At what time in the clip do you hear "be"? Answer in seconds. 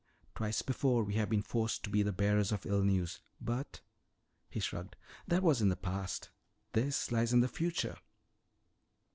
1.91-2.01